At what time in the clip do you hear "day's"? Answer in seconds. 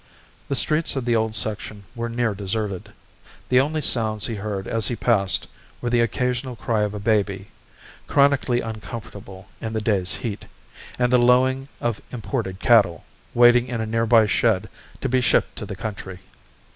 9.79-10.15